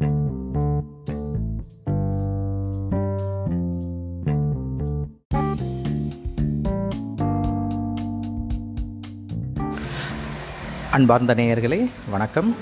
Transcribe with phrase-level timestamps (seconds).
[0.00, 0.24] அன்பார்ந்த
[11.34, 12.56] நேயர்களே வணக்கம்.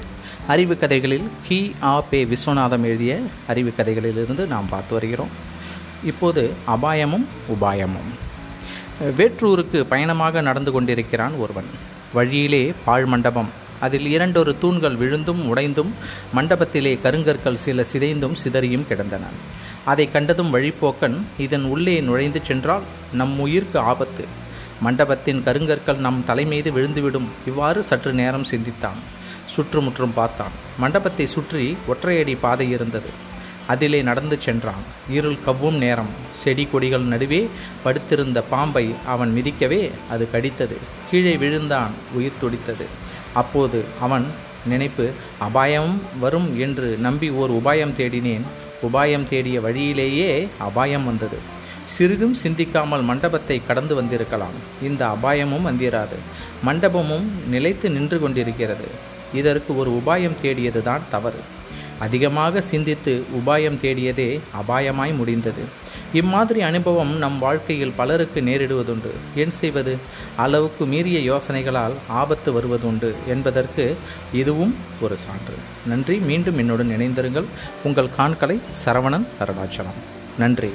[0.47, 1.75] அறிவு கதைகளில் கி.
[1.83, 2.01] ஆ.
[2.01, 2.25] பே.
[2.25, 5.29] விஸ்வநாதம் எழுதிய அறிவு கதைகளிலிருந்து நாம் பார்த்து வருகிறோம்.
[6.05, 8.11] இப்போது அபாயமும் உபாயமும்.
[9.03, 11.67] வேற்றூருக்கு பயணமாக நடந்து கொண்டிருக்கிறான் ஒருவன்.
[12.13, 15.93] வழியிலே பாழ் மண்டபம் அதில் இரண்டொரு தூண்கள் விழுந்தும் உடைந்தும்
[16.37, 19.23] மண்டபத்திலே கருங்கற்கள் சில சிதைந்தும் சிதறியும் கிடந்தன.
[19.85, 24.25] அதை கண்டதும் வழிப்போக்கன் இதன் உள்ளே நுழைந்து சென்றால் நம் உயிர்க்கு ஆபத்து.
[24.81, 27.29] மண்டபத்தின் கருங்கற்கள் நம் தலைமீது விழுந்துவிடும்.
[27.47, 29.17] இவ்வாறு சற்று நேரம் சிந்தித்தான்.
[29.55, 30.51] சுற்றுமுற்றும் பார்த்தான்.
[30.79, 33.27] மண்டபத்தை சுற்றி ஒற்றையடி பாதை இருந்தது.
[33.67, 34.85] அதிலே நடந்து சென்றான்.
[35.11, 36.27] இருள் கவ்வும் நேரம்.
[36.43, 37.49] செடி கொடிகள் நடுவே
[37.83, 40.77] படுத்திருந்த பாம்பை அவன் மிதிக்கவே அது கடித்தது.
[41.11, 42.87] கீழே விழுந்தான் உயிர் துடித்தது.
[43.41, 44.27] அப்போது அவன்
[44.73, 45.05] நினைப்பு
[45.47, 48.47] அபாயம் வரும் என்று நம்பி ஓர் உபாயம் தேடினேன்.
[48.87, 50.31] உபாயம் தேடிய வழியிலேயே
[50.69, 51.39] அபாயம் வந்தது.
[51.95, 54.57] சிறிதும் சிந்திக்காமல் மண்டபத்தை கடந்து வந்திருக்கலாம்.
[54.89, 56.19] இந்த அபாயமும் வந்திராது.
[56.67, 58.89] மண்டபமும் நிலைத்து நின்று கொண்டிருக்கிறது.
[59.41, 61.41] இதற்கு ஒரு உபாயம் தேடியது தான் தவறு.
[62.07, 64.31] அதிகமாக சிந்தித்து உபாயம் தேடியதே
[64.61, 65.65] அபாயமாய் முடிந்தது.
[66.13, 69.39] இம்மாதிரி அனுபவம் நம் வாழ்க்கையில் பலருக்கு நேரிடுவதுண்டு.
[69.39, 69.97] ஏன் செய்வது?
[70.37, 73.97] அளவுக்கு மீறிய யோசனைகளால் ஆபத்து வருவதுண்டு என்பதற்கு
[74.33, 75.55] இதுவும் ஒரு சான்று.
[75.87, 76.17] நன்றி.
[76.17, 77.45] மீண்டும் என்னுடன் இணைந்திருங்கள்.
[77.85, 79.99] உங்கள் காண்களை சரவணன் அருணாச்சலம்
[80.39, 80.71] நன்றி.